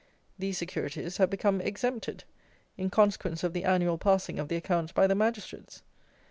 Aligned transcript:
These 0.39 0.57
securities 0.57 1.17
have 1.17 1.29
become 1.29 1.61
exempted, 1.61 2.23
in 2.75 2.89
consequence 2.89 3.43
of 3.43 3.53
the 3.53 3.65
annual 3.65 3.99
passing 3.99 4.39
of 4.39 4.47
the 4.47 4.55
accounts 4.55 4.91
by 4.91 5.05
the 5.05 5.13
Magistrates! 5.13 5.83